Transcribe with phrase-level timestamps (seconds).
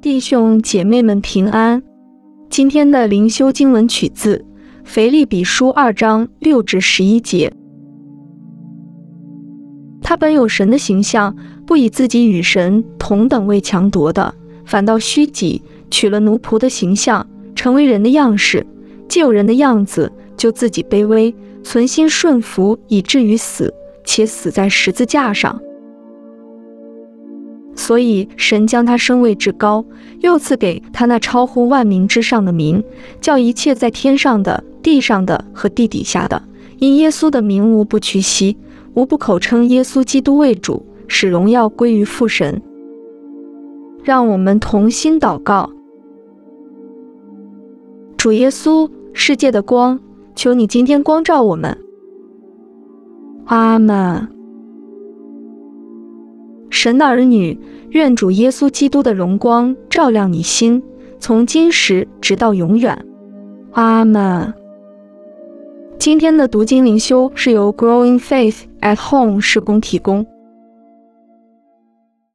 [0.00, 1.82] 弟兄姐妹们平安。
[2.48, 4.46] 今天的灵修经文取自
[4.84, 7.52] 腓立比书二章六至十一节。
[10.00, 11.34] 他本有神的形象，
[11.66, 14.32] 不以自己与神同等为强夺的，
[14.64, 17.26] 反倒虚己，取了奴仆的形象，
[17.56, 18.64] 成为人的样式。
[19.08, 21.34] 既有人的样子，就自己卑微，
[21.64, 23.74] 存心顺服，以至于死，
[24.04, 25.60] 且死在十字架上。
[27.88, 29.82] 所以神将他升为至高，
[30.20, 32.84] 又赐给他那超乎万民之上的名，
[33.18, 36.42] 叫一切在天上的、地上的和地底下的，
[36.80, 38.58] 因耶稣的名无不屈膝，
[38.92, 42.60] 无不口称耶稣基督为主，使荣耀归于父神。
[44.04, 45.70] 让我们同心祷告：
[48.18, 49.98] 主耶稣，世界的光，
[50.34, 51.78] 求你今天光照我们。
[53.46, 54.37] 阿门。
[56.80, 57.58] 神的儿女，
[57.90, 60.80] 愿主耶稣基督的荣光照亮你心，
[61.18, 63.04] 从今时直到永远。
[63.72, 64.54] 阿门。
[65.98, 70.24] 今天的读经灵修是由 Growing Faith at Home 施工提供。